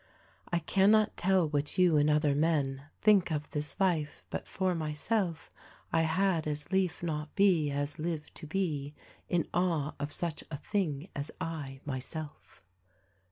"I 0.51 0.57
cannot 0.57 1.15
tell 1.15 1.47
what 1.47 1.77
you 1.77 1.95
and 1.97 2.09
other 2.09 2.33
men 2.33 2.85
Think 3.01 3.29
of 3.31 3.47
this 3.51 3.75
life; 3.79 4.23
but, 4.31 4.47
for 4.47 4.73
myself 4.73 5.51
I 5.93 6.01
had 6.01 6.47
as 6.47 6.71
lief 6.71 7.03
not 7.03 7.35
be, 7.35 7.69
as 7.69 7.99
live 7.99 8.33
to 8.33 8.47
be 8.47 8.95
In 9.29 9.47
awe 9.53 9.93
of 9.99 10.11
such 10.11 10.43
a 10.49 10.57
thing 10.57 11.09
as 11.15 11.29
I 11.39 11.81
myself." 11.85 12.63